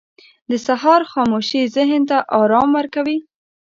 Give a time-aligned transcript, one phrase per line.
[0.49, 3.17] •د سهار خاموشي ذهن ته آرام ورکوي.